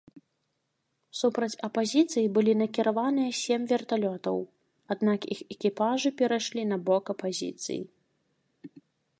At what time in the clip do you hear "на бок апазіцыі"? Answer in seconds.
6.71-7.81